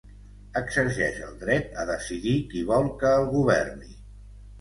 [0.59, 3.93] Exerceix el dret a decidir qui vol que el governi.